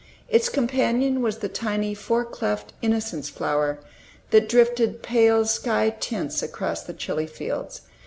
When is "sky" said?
5.45-5.91